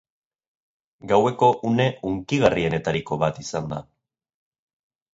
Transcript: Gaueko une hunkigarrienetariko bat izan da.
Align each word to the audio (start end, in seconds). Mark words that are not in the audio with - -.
Gaueko 1.11 1.51
une 1.71 1.87
hunkigarrienetariko 2.09 3.21
bat 3.27 3.41
izan 3.47 3.73
da. 3.77 3.83